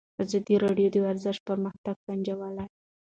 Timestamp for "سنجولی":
2.05-2.65